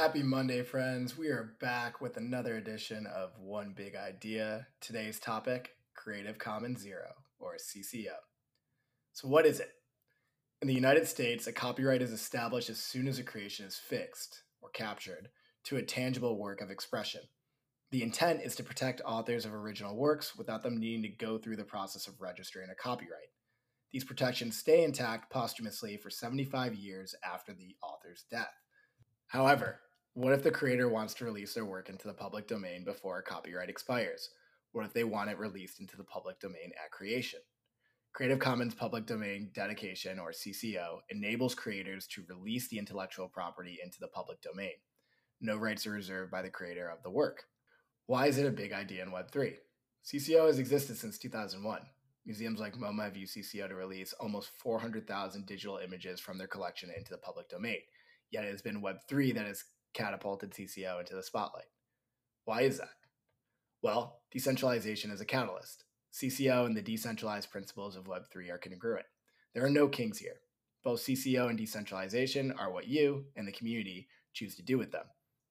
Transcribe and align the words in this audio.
Happy 0.00 0.22
Monday, 0.22 0.62
friends. 0.62 1.18
We 1.18 1.28
are 1.28 1.56
back 1.60 2.00
with 2.00 2.16
another 2.16 2.56
edition 2.56 3.06
of 3.06 3.38
One 3.38 3.74
Big 3.76 3.94
Idea. 3.94 4.66
Today's 4.80 5.20
topic 5.20 5.72
Creative 5.94 6.38
Commons 6.38 6.80
Zero, 6.80 7.08
or 7.38 7.56
CC0. 7.56 8.06
So, 9.12 9.28
what 9.28 9.44
is 9.44 9.60
it? 9.60 9.68
In 10.62 10.68
the 10.68 10.74
United 10.74 11.06
States, 11.06 11.46
a 11.46 11.52
copyright 11.52 12.00
is 12.00 12.12
established 12.12 12.70
as 12.70 12.78
soon 12.78 13.08
as 13.08 13.18
a 13.18 13.22
creation 13.22 13.66
is 13.66 13.76
fixed 13.76 14.44
or 14.62 14.70
captured 14.70 15.28
to 15.64 15.76
a 15.76 15.82
tangible 15.82 16.38
work 16.38 16.62
of 16.62 16.70
expression. 16.70 17.20
The 17.90 18.02
intent 18.02 18.40
is 18.42 18.56
to 18.56 18.64
protect 18.64 19.02
authors 19.04 19.44
of 19.44 19.52
original 19.52 19.98
works 19.98 20.34
without 20.34 20.62
them 20.62 20.80
needing 20.80 21.02
to 21.02 21.08
go 21.26 21.36
through 21.36 21.56
the 21.56 21.64
process 21.64 22.08
of 22.08 22.22
registering 22.22 22.70
a 22.70 22.74
copyright. 22.74 23.34
These 23.92 24.04
protections 24.04 24.56
stay 24.56 24.82
intact 24.82 25.30
posthumously 25.30 25.98
for 25.98 26.08
75 26.08 26.74
years 26.74 27.14
after 27.22 27.52
the 27.52 27.76
author's 27.82 28.24
death. 28.30 28.54
However, 29.26 29.80
what 30.20 30.34
if 30.34 30.42
the 30.42 30.50
creator 30.50 30.86
wants 30.86 31.14
to 31.14 31.24
release 31.24 31.54
their 31.54 31.64
work 31.64 31.88
into 31.88 32.06
the 32.06 32.12
public 32.12 32.46
domain 32.46 32.84
before 32.84 33.22
copyright 33.22 33.70
expires? 33.70 34.28
What 34.72 34.84
if 34.84 34.92
they 34.92 35.04
want 35.04 35.30
it 35.30 35.38
released 35.38 35.80
into 35.80 35.96
the 35.96 36.04
public 36.04 36.38
domain 36.38 36.72
at 36.84 36.90
creation? 36.90 37.40
Creative 38.12 38.38
Commons 38.38 38.74
Public 38.74 39.06
Domain 39.06 39.50
Dedication, 39.54 40.18
or 40.18 40.32
CC0, 40.32 40.98
enables 41.08 41.54
creators 41.54 42.06
to 42.08 42.24
release 42.28 42.68
the 42.68 42.78
intellectual 42.78 43.28
property 43.28 43.78
into 43.82 43.98
the 43.98 44.08
public 44.08 44.42
domain. 44.42 44.74
No 45.40 45.56
rights 45.56 45.86
are 45.86 45.92
reserved 45.92 46.30
by 46.30 46.42
the 46.42 46.50
creator 46.50 46.90
of 46.90 47.02
the 47.02 47.10
work. 47.10 47.44
Why 48.04 48.26
is 48.26 48.36
it 48.36 48.46
a 48.46 48.50
big 48.50 48.72
idea 48.72 49.02
in 49.02 49.12
Web3? 49.12 49.54
CC0 50.04 50.48
has 50.48 50.58
existed 50.58 50.98
since 50.98 51.18
2001. 51.18 51.80
Museums 52.26 52.60
like 52.60 52.74
MoMA 52.74 53.04
have 53.04 53.16
used 53.16 53.36
CC0 53.36 53.68
to 53.68 53.74
release 53.74 54.12
almost 54.20 54.50
400,000 54.58 55.46
digital 55.46 55.78
images 55.78 56.20
from 56.20 56.36
their 56.36 56.46
collection 56.46 56.90
into 56.94 57.10
the 57.10 57.18
public 57.18 57.48
domain. 57.48 57.78
Yet 58.30 58.44
it 58.44 58.50
has 58.50 58.60
been 58.60 58.82
Web3 58.82 59.34
that 59.34 59.46
has 59.46 59.64
catapulted 59.94 60.52
CC0 60.52 61.00
into 61.00 61.14
the 61.14 61.22
spotlight. 61.22 61.66
Why 62.44 62.62
is 62.62 62.78
that? 62.78 62.90
Well, 63.82 64.20
decentralization 64.30 65.10
is 65.10 65.20
a 65.20 65.24
catalyst. 65.24 65.84
CC0 66.12 66.66
and 66.66 66.76
the 66.76 66.82
decentralized 66.82 67.50
principles 67.50 67.96
of 67.96 68.04
Web3 68.04 68.50
are 68.50 68.58
congruent. 68.58 69.06
There 69.54 69.64
are 69.64 69.70
no 69.70 69.88
kings 69.88 70.18
here. 70.18 70.40
Both 70.82 71.00
CC0 71.00 71.48
and 71.48 71.58
decentralization 71.58 72.52
are 72.58 72.72
what 72.72 72.88
you 72.88 73.26
and 73.36 73.46
the 73.46 73.52
community 73.52 74.08
choose 74.32 74.54
to 74.56 74.62
do 74.62 74.78
with 74.78 74.92
them. 74.92 75.04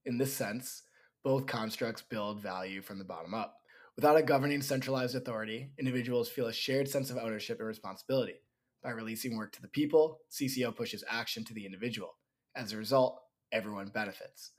In 0.06 0.17
this 0.17 0.34
sense, 0.34 0.84
both 1.23 1.45
constructs 1.45 2.02
build 2.02 2.42
value 2.42 2.82
from 2.82 2.98
the 2.98 3.06
bottom 3.06 3.34
up. 3.34 3.56
Without 3.95 4.17
a 4.17 4.23
governing 4.23 4.62
centralized 4.62 5.16
authority, 5.16 5.72
individuals 5.78 6.30
feel 6.30 6.48
a 6.48 6.54
shared 6.54 6.88
sense 6.88 7.10
of 7.10 7.17
ownership 7.17 7.60
and 7.60 7.67
responsibility. 7.67 8.36
By 8.82 8.92
releasing 8.92 9.36
work 9.36 9.52
to 9.54 9.62
the 9.62 9.67
people, 9.67 10.20
CC0 10.32 10.76
pushes 10.76 11.04
action 11.10 11.44
to 11.45 11.54
the 11.54 11.66
individual. 11.66 12.16
As 12.56 12.72
a 12.72 12.78
result, 12.78 13.20
everyone 13.52 13.88
benefits. 13.88 14.52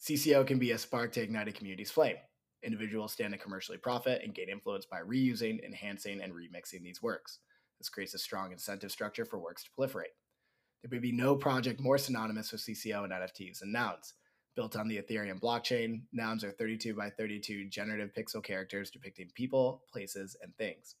CC0 0.00 0.46
can 0.46 0.58
be 0.58 0.72
a 0.72 0.78
spark 0.78 1.12
to 1.12 1.22
ignite 1.22 1.48
a 1.48 1.52
community's 1.52 1.90
flame. 1.90 2.16
Individuals 2.62 3.12
stand 3.12 3.32
to 3.32 3.38
commercially 3.38 3.78
profit 3.78 4.22
and 4.22 4.34
gain 4.34 4.48
influence 4.48 4.86
by 4.86 5.00
reusing, 5.00 5.64
enhancing, 5.64 6.20
and 6.20 6.32
remixing 6.32 6.82
these 6.82 7.02
works. 7.02 7.38
This 7.78 7.88
creates 7.88 8.14
a 8.14 8.18
strong 8.18 8.52
incentive 8.52 8.90
structure 8.90 9.24
for 9.24 9.38
works 9.38 9.64
to 9.64 9.70
proliferate. 9.70 10.14
There 10.82 10.90
would 10.90 11.02
be 11.02 11.12
no 11.12 11.36
project 11.36 11.80
more 11.80 11.98
synonymous 11.98 12.52
with 12.52 12.62
CC0 12.62 13.04
and 13.04 13.12
NFTs 13.12 13.60
than 13.60 13.72
nouns. 13.72 14.14
Built 14.54 14.76
on 14.76 14.88
the 14.88 14.96
Ethereum 14.96 15.38
blockchain, 15.40 16.02
nouns 16.12 16.42
are 16.42 16.50
32 16.50 16.94
by 16.94 17.10
32 17.10 17.68
generative 17.68 18.14
pixel 18.14 18.42
characters 18.42 18.90
depicting 18.90 19.30
people, 19.34 19.82
places, 19.92 20.36
and 20.42 20.56
things. 20.56 20.94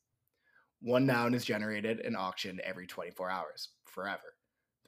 One 0.82 1.06
noun 1.06 1.34
is 1.34 1.44
generated 1.44 2.00
and 2.00 2.16
auctioned 2.16 2.60
every 2.60 2.86
24 2.86 3.30
hours, 3.30 3.70
forever. 3.84 4.34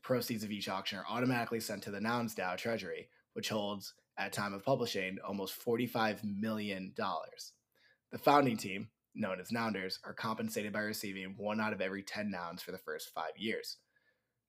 Proceeds 0.09 0.42
of 0.42 0.51
each 0.51 0.70
auction 0.70 0.98
are 0.98 1.05
automatically 1.06 1.61
sent 1.61 1.83
to 1.83 1.91
the 1.91 2.01
Nouns 2.01 2.34
DAO 2.34 2.56
treasury, 2.56 3.11
which 3.34 3.51
holds, 3.51 3.92
at 4.17 4.33
time 4.33 4.55
of 4.55 4.65
publishing, 4.65 5.19
almost 5.23 5.62
$45 5.62 6.20
million. 6.25 6.94
The 6.97 8.19
founding 8.19 8.56
team, 8.56 8.88
known 9.15 9.38
as 9.38 9.53
Nounders, 9.53 9.99
are 10.06 10.15
compensated 10.15 10.72
by 10.72 10.78
receiving 10.78 11.34
one 11.37 11.60
out 11.60 11.75
of 11.75 11.82
every 11.82 12.03
10 12.03 12.31
nouns 12.31 12.62
for 12.62 12.72
the 12.72 12.78
first 12.78 13.10
five 13.15 13.32
years. 13.37 13.77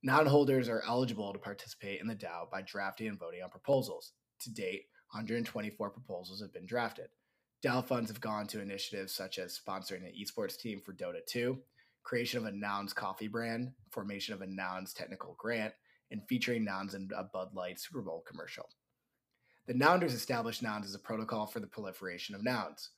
Noun 0.01 0.27
holders 0.27 0.69
are 0.69 0.81
eligible 0.87 1.33
to 1.33 1.39
participate 1.39 1.99
in 1.99 2.07
the 2.07 2.15
DAO 2.15 2.49
by 2.49 2.61
drafting 2.61 3.09
and 3.09 3.19
voting 3.19 3.43
on 3.43 3.49
proposals. 3.49 4.13
To 4.43 4.53
date, 4.53 4.83
124 5.11 5.89
proposals 5.89 6.39
have 6.39 6.53
been 6.53 6.67
drafted. 6.67 7.07
DAO 7.61 7.85
funds 7.85 8.09
have 8.09 8.21
gone 8.21 8.47
to 8.47 8.61
initiatives 8.61 9.13
such 9.13 9.37
as 9.37 9.59
sponsoring 9.59 10.05
an 10.05 10.13
esports 10.17 10.57
team 10.57 10.79
for 10.79 10.93
Dota 10.93 11.19
2, 11.27 11.59
creation 12.09 12.39
of 12.39 12.45
a 12.45 12.51
Nouns 12.51 12.91
coffee 12.91 13.27
brand, 13.27 13.71
formation 13.91 14.33
of 14.33 14.41
a 14.41 14.47
Nouns 14.47 14.93
technical 14.93 15.35
grant, 15.37 15.75
and 16.09 16.23
featuring 16.27 16.65
Nouns 16.65 16.95
in 16.95 17.07
a 17.15 17.23
Bud 17.23 17.49
Light 17.53 17.79
Super 17.79 18.01
Bowl 18.01 18.23
commercial. 18.27 18.67
The 19.67 19.75
Nounders 19.75 20.15
established 20.15 20.63
Nouns 20.63 20.87
as 20.87 20.95
a 20.95 20.99
protocol 20.99 21.45
for 21.45 21.59
the 21.59 21.67
proliferation 21.67 22.33
of 22.33 22.43
nouns. 22.43 22.89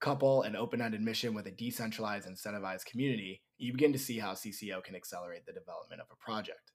Couple 0.00 0.42
an 0.42 0.56
open 0.56 0.82
ended 0.82 1.00
mission 1.00 1.32
with 1.32 1.46
a 1.46 1.52
decentralized, 1.52 2.28
incentivized 2.28 2.86
community, 2.86 3.40
you 3.56 3.72
begin 3.72 3.92
to 3.92 4.00
see 4.00 4.18
how 4.18 4.32
CC0 4.32 4.82
can 4.82 4.96
accelerate 4.96 5.46
the 5.46 5.52
development 5.52 6.00
of 6.00 6.08
a 6.10 6.24
project. 6.24 6.72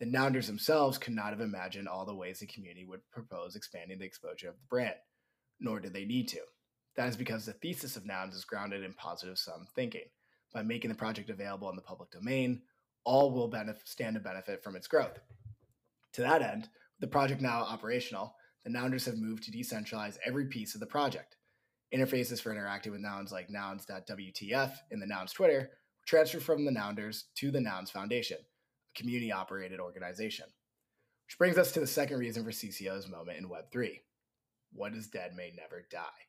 The 0.00 0.06
Nounders 0.06 0.48
themselves 0.48 0.98
could 0.98 1.14
not 1.14 1.30
have 1.30 1.40
imagined 1.40 1.86
all 1.86 2.06
the 2.06 2.14
ways 2.14 2.40
the 2.40 2.46
community 2.46 2.84
would 2.84 3.08
propose 3.12 3.54
expanding 3.54 4.00
the 4.00 4.04
exposure 4.04 4.48
of 4.48 4.56
the 4.56 4.66
brand, 4.68 4.96
nor 5.60 5.78
did 5.78 5.92
they 5.92 6.04
need 6.04 6.26
to. 6.30 6.40
That 6.96 7.08
is 7.08 7.16
because 7.16 7.46
the 7.46 7.52
thesis 7.52 7.96
of 7.96 8.04
Nouns 8.04 8.34
is 8.34 8.44
grounded 8.44 8.82
in 8.82 8.94
positive 8.94 9.38
sum 9.38 9.68
thinking. 9.76 10.08
By 10.52 10.62
making 10.62 10.90
the 10.90 10.96
project 10.96 11.30
available 11.30 11.70
in 11.70 11.76
the 11.76 11.82
public 11.82 12.10
domain, 12.10 12.62
all 13.04 13.32
will 13.32 13.52
stand 13.84 14.14
to 14.14 14.20
benefit 14.20 14.62
from 14.62 14.76
its 14.76 14.88
growth. 14.88 15.18
To 16.14 16.22
that 16.22 16.42
end, 16.42 16.62
with 16.62 17.00
the 17.00 17.06
project 17.06 17.40
now 17.40 17.62
operational, 17.62 18.34
the 18.64 18.70
Nounders 18.70 19.06
have 19.06 19.16
moved 19.16 19.44
to 19.44 19.52
decentralize 19.52 20.18
every 20.24 20.46
piece 20.46 20.74
of 20.74 20.80
the 20.80 20.86
project. 20.86 21.36
Interfaces 21.94 22.40
for 22.40 22.52
interacting 22.52 22.92
with 22.92 23.00
nouns 23.00 23.32
like 23.32 23.50
nouns.wtf 23.50 24.72
in 24.90 25.00
the 25.00 25.06
Nouns 25.06 25.32
Twitter 25.32 25.70
transferred 26.06 26.42
from 26.42 26.64
the 26.64 26.70
Nounders 26.70 27.26
to 27.36 27.50
the 27.50 27.60
Nouns 27.60 27.90
Foundation, 27.90 28.38
a 28.38 28.98
community 28.98 29.32
operated 29.32 29.80
organization. 29.80 30.46
Which 31.26 31.38
brings 31.38 31.58
us 31.58 31.72
to 31.72 31.80
the 31.80 31.86
second 31.86 32.18
reason 32.18 32.44
for 32.44 32.50
CC0's 32.50 33.08
moment 33.08 33.38
in 33.38 33.48
Web3 33.48 34.00
what 34.72 34.94
is 34.94 35.08
dead 35.08 35.34
may 35.36 35.52
never 35.56 35.84
die. 35.90 36.26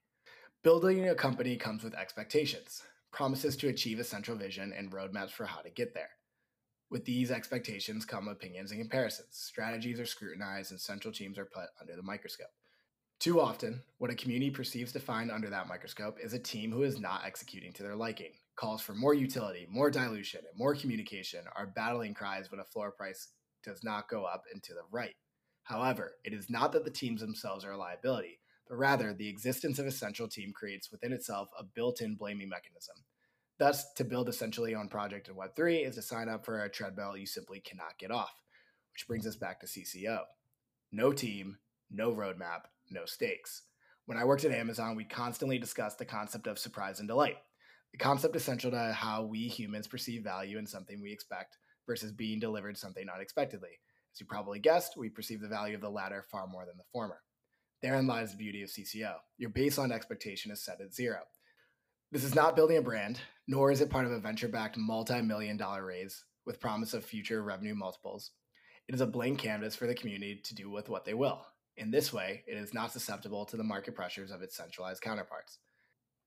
Building 0.64 1.10
a 1.10 1.16
company 1.16 1.56
comes 1.58 1.84
with 1.84 1.96
expectations, 1.96 2.84
promises 3.12 3.56
to 3.58 3.68
achieve 3.68 4.00
a 4.00 4.04
central 4.04 4.38
vision, 4.38 4.74
and 4.76 4.92
roadmaps 4.92 5.32
for 5.32 5.46
how 5.46 5.62
to 5.62 5.70
get 5.70 5.94
there. 5.94 6.10
With 6.90 7.06
these 7.06 7.32
expectations 7.32 8.06
come 8.06 8.28
opinions 8.28 8.72
and 8.72 8.80
comparisons. 8.80 9.30
Strategies 9.32 10.00
are 10.00 10.06
scrutinized, 10.06 10.72
and 10.72 10.80
central 10.80 11.14
teams 11.14 11.38
are 11.38 11.46
put 11.46 11.68
under 11.80 11.96
the 11.96 12.04
microscope. 12.04 12.52
Too 13.22 13.40
often, 13.40 13.84
what 14.00 14.10
a 14.10 14.16
community 14.16 14.50
perceives 14.50 14.92
to 14.94 15.00
find 15.00 15.32
under 15.32 15.50
that 15.52 15.68
microscope 15.68 16.18
is 16.20 16.34
a 16.34 16.40
team 16.40 16.72
who 16.72 16.82
is 16.82 17.00
not 17.00 17.22
executing 17.24 17.72
to 17.74 17.84
their 17.84 17.96
liking, 17.96 18.32
calls 18.56 18.82
for 18.82 18.96
more 18.96 19.14
utility, 19.14 19.68
more 19.70 19.92
dilution, 19.92 20.42
and 20.50 20.58
more 20.58 20.74
communication 20.76 21.46
are 21.56 21.68
battling 21.68 22.16
cries 22.16 22.50
when 22.50 22.60
a 22.60 22.66
floor 22.66 22.92
price 22.92 23.30
does 23.64 23.84
not 23.84 24.10
go 24.10 24.26
up 24.26 24.44
and 24.52 24.64
to 24.64 24.74
the 24.74 24.82
right. 24.92 25.16
However, 25.64 26.16
it 26.26 26.34
is 26.34 26.50
not 26.50 26.72
that 26.74 26.84
the 26.84 26.92
teams 26.92 27.22
themselves 27.22 27.64
are 27.64 27.74
a 27.74 27.78
liability, 27.78 28.41
but 28.72 28.78
rather 28.78 29.14
the 29.14 29.28
existence 29.28 29.80
of 29.80 29.86
a 29.86 29.92
central 29.92 30.30
team 30.30 30.54
creates 30.54 30.90
within 30.90 31.12
itself 31.12 31.50
a 31.60 31.64
built 31.64 32.00
in 32.00 32.16
blaming 32.16 32.48
mechanism. 32.48 32.96
Thus, 33.60 33.92
to 33.96 34.06
build 34.06 34.30
essentially 34.30 34.74
owned 34.74 34.90
project 34.90 35.28
in 35.28 35.36
Web3 35.36 35.86
is 35.86 35.96
to 35.96 36.02
sign 36.02 36.30
up 36.30 36.46
for 36.46 36.64
a 36.64 36.70
treadmill 36.70 37.18
you 37.18 37.26
simply 37.26 37.60
cannot 37.60 38.00
get 38.00 38.12
off, 38.12 38.32
which 38.94 39.06
brings 39.10 39.28
us 39.28 39.36
back 39.36 39.60
to 39.60 39.68
CC0. 39.68 40.22
No 40.94 41.12
team, 41.12 41.58
no 41.92 42.14
roadmap, 42.14 42.62
no 42.90 43.04
stakes. 43.04 43.64
When 44.06 44.18
I 44.18 44.24
worked 44.24 44.46
at 44.46 44.54
Amazon, 44.54 44.96
we 44.96 45.04
constantly 45.04 45.60
discussed 45.60 45.98
the 45.98 46.06
concept 46.06 46.48
of 46.48 46.58
surprise 46.58 47.00
and 47.00 47.10
delight. 47.10 47.40
The 47.92 47.98
concept 47.98 48.38
essential 48.38 48.72
to 48.72 48.94
how 48.94 49.24
we 49.24 49.50
humans 49.50 49.90
perceive 49.90 50.24
value 50.24 50.58
in 50.58 50.66
something 50.66 51.02
we 51.02 51.12
expect 51.12 51.58
versus 51.86 52.14
being 52.14 52.40
delivered 52.40 52.78
something 52.78 53.08
unexpectedly. 53.14 53.82
As 54.14 54.22
you 54.22 54.28
probably 54.28 54.60
guessed, 54.60 54.96
we 54.96 55.10
perceive 55.10 55.42
the 55.42 55.50
value 55.50 55.76
of 55.76 55.82
the 55.82 55.90
latter 55.90 56.24
far 56.32 56.48
more 56.48 56.66
than 56.66 56.78
the 56.78 56.86
former. 56.94 57.18
Therein 57.82 58.08
lies 58.08 58.32
the 58.32 58.38
beauty 58.38 58.62
of 58.62 58.70
CC0. 58.70 59.16
Your 59.38 59.50
baseline 59.50 59.92
expectation 59.92 60.52
is 60.52 60.64
set 60.64 60.82
at 60.82 60.94
zero. 60.94 61.22
This 62.12 62.24
is 62.24 62.36
not 62.36 62.56
building 62.56 62.78
a 62.78 62.82
brand, 62.82 63.20
nor 63.48 63.72
is 63.72 63.82
it 63.82 63.90
part 63.90 64.06
of 64.06 64.12
a 64.12 64.20
venture 64.20 64.48
backed 64.48 64.78
multi 64.78 65.22
million 65.22 65.58
dollar 65.58 65.86
raise 65.86 66.24
with 66.46 66.60
promise 66.60 66.94
of 66.94 67.04
future 67.04 67.42
revenue 67.42 67.74
multiples. 67.74 68.32
It 68.88 68.96
is 68.96 69.02
a 69.02 69.08
blank 69.08 69.40
canvas 69.40 69.76
for 69.76 69.88
the 69.88 69.96
community 69.96 70.42
to 70.44 70.56
do 70.56 70.70
with 70.70 70.90
what 70.90 71.06
they 71.06 71.14
will. 71.14 71.46
In 71.78 71.90
this 71.90 72.12
way, 72.12 72.44
it 72.48 72.58
is 72.58 72.74
not 72.74 72.92
susceptible 72.92 73.46
to 73.46 73.58
the 73.58 73.64
market 73.64 73.96
pressures 73.96 74.32
of 74.32 74.42
its 74.42 74.58
centralized 74.58 75.02
counterparts. 75.02 75.60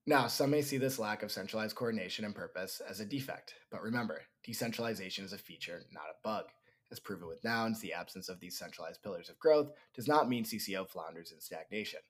Now, 0.07 0.27
some 0.27 0.51
may 0.51 0.61
see 0.61 0.77
this 0.77 0.99
lack 0.99 1.23
of 1.23 1.31
centralized 1.31 1.75
coordination 1.75 2.25
and 2.25 2.35
purpose 2.35 2.81
as 2.87 2.99
a 2.99 3.05
defect, 3.05 3.55
but 3.71 3.81
remember, 3.81 4.21
decentralization 4.43 5.25
is 5.25 5.33
a 5.33 5.37
feature, 5.37 5.83
not 5.91 6.09
a 6.09 6.21
bug. 6.23 6.45
As 6.91 6.99
proven 6.99 7.27
with 7.27 7.43
nouns, 7.43 7.81
the 7.81 7.93
absence 7.93 8.29
of 8.29 8.39
these 8.39 8.57
centralized 8.57 9.01
pillars 9.01 9.29
of 9.29 9.39
growth 9.39 9.71
does 9.93 10.07
not 10.07 10.29
mean 10.29 10.43
CC0 10.43 10.87
flounders 10.87 11.31
in 11.31 11.39
stagnation. 11.39 12.01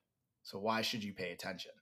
So, 0.42 0.58
why 0.58 0.82
should 0.82 1.02
you 1.02 1.12
pay 1.12 1.32
attention? 1.32 1.72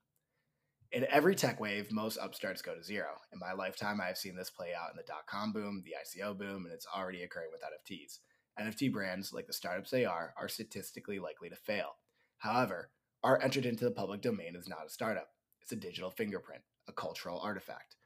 In 0.93 1.07
every 1.11 1.35
tech 1.35 1.59
wave, 1.59 1.91
most 1.91 2.19
upstarts 2.19 2.63
go 2.63 2.75
to 2.75 2.85
zero. 2.85 3.17
In 3.33 3.41
my 3.41 3.53
lifetime, 3.53 4.01
I 4.01 4.07
have 4.07 4.17
seen 4.17 4.37
this 4.37 4.49
play 4.51 4.73
out 4.73 4.91
in 4.91 4.97
the 4.97 5.03
dot 5.03 5.27
com 5.27 5.53
boom, 5.53 5.83
the 5.85 5.97
ICO 6.01 6.39
boom, 6.39 6.65
and 6.65 6.73
it's 6.73 6.87
already 6.87 7.23
occurring 7.25 7.51
with 7.51 7.63
NFTs. 7.63 8.21
NFT 8.61 8.93
brands, 8.93 9.33
like 9.33 9.49
the 9.49 9.53
startups 9.53 9.91
they 9.91 10.05
are, 10.05 10.33
are 10.39 10.49
statistically 10.49 11.19
likely 11.19 11.51
to 11.51 11.57
fail. 11.57 11.97
However, 12.39 12.91
art 13.25 13.43
entered 13.43 13.67
into 13.67 13.85
the 13.85 13.91
public 13.91 14.21
domain 14.21 14.55
is 14.55 14.69
not 14.69 14.87
a 14.87 14.91
startup, 14.91 15.31
it's 15.61 15.73
a 15.73 15.77
digital 15.77 16.11
fingerprint, 16.11 16.63
a 16.87 16.93
cultural 16.93 17.41
artifact. 17.41 17.97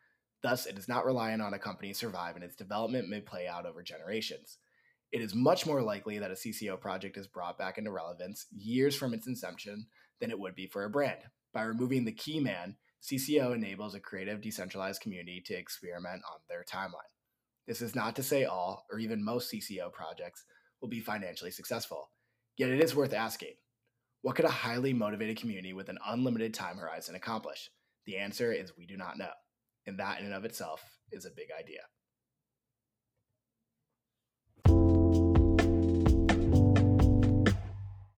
Thus, 0.43 0.65
it 0.65 0.79
is 0.79 0.89
not 0.89 1.05
reliant 1.05 1.43
on 1.43 1.53
a 1.53 1.59
company 1.59 1.89
to 1.89 1.99
survive, 1.99 2.37
and 2.37 2.45
its 2.45 2.57
development 2.57 3.09
may 3.09 3.21
play 3.21 3.47
out 3.47 3.67
over 3.67 3.83
generations. 3.83 4.59
It 5.11 5.23
is 5.23 5.35
much 5.35 5.67
more 5.67 5.83
likely 5.83 6.19
that 6.19 6.31
a 6.31 6.35
CC0 6.35 6.81
project 6.81 7.17
is 7.17 7.27
brought 7.27 7.59
back 7.59 7.79
into 7.79 7.91
relevance 7.91 8.47
years 8.51 8.95
from 8.95 9.15
its 9.15 9.27
inception 9.27 9.87
than 10.21 10.31
it 10.31 10.39
would 10.39 10.55
be 10.55 10.67
for 10.67 10.85
a 10.85 10.91
brand. 10.91 11.21
By 11.55 11.63
removing 11.63 12.05
the 12.05 12.13
key 12.13 12.41
man, 12.41 12.77
CC0 13.03 13.55
enables 13.55 13.95
a 13.95 14.01
creative, 14.01 14.41
decentralized 14.41 15.01
community 15.01 15.43
to 15.47 15.55
experiment 15.55 16.23
on 16.31 16.41
their 16.49 16.65
timeline. 16.71 17.13
This 17.67 17.81
is 17.81 17.95
not 17.95 18.17
to 18.17 18.23
say 18.23 18.45
all, 18.45 18.87
or 18.91 18.99
even 18.99 19.25
most 19.25 19.53
CC0 19.53 19.93
projects, 19.93 20.45
will 20.81 20.89
be 20.89 21.01
financially 21.01 21.51
successful. 21.51 22.11
Yet 22.57 22.71
it 22.71 22.83
is 22.83 22.95
worth 22.95 23.15
asking 23.15 23.55
what 24.23 24.35
could 24.35 24.45
a 24.45 24.51
highly 24.51 24.93
motivated 24.93 25.39
community 25.39 25.73
with 25.73 25.89
an 25.89 25.99
unlimited 26.07 26.53
time 26.53 26.77
horizon 26.77 27.15
accomplish? 27.15 27.71
The 28.05 28.17
answer 28.17 28.53
is 28.53 28.77
we 28.77 28.87
do 28.87 28.97
not 28.97 29.17
know. 29.17 29.31
And 29.87 29.99
that, 29.99 30.19
in 30.19 30.27
and 30.27 30.35
of 30.35 30.45
itself, 30.45 30.83
is 31.13 31.25
a 31.25 31.31
big 31.31 31.49
idea. 31.59 31.81